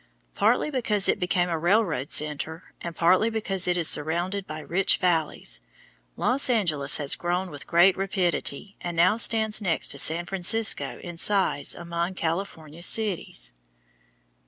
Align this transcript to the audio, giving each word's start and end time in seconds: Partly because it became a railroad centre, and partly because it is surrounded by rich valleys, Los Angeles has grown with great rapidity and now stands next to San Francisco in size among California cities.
Partly 0.33 0.71
because 0.71 1.07
it 1.07 1.19
became 1.19 1.47
a 1.49 1.59
railroad 1.59 2.09
centre, 2.09 2.73
and 2.81 2.95
partly 2.95 3.29
because 3.29 3.67
it 3.67 3.77
is 3.77 3.87
surrounded 3.87 4.47
by 4.47 4.61
rich 4.61 4.97
valleys, 4.97 5.61
Los 6.17 6.49
Angeles 6.49 6.97
has 6.97 7.13
grown 7.13 7.51
with 7.51 7.67
great 7.67 7.95
rapidity 7.95 8.75
and 8.81 8.97
now 8.97 9.17
stands 9.17 9.61
next 9.61 9.89
to 9.89 9.99
San 9.99 10.25
Francisco 10.25 10.97
in 11.03 11.17
size 11.17 11.75
among 11.75 12.15
California 12.15 12.81
cities. 12.81 13.53